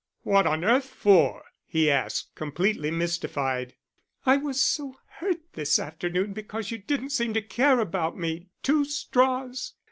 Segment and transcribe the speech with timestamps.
[0.23, 3.75] "What on earth for?" he asked, completely mystified.
[4.25, 8.83] "I was so hurt this afternoon because you didn't seem to care about me two
[8.83, 9.75] straws.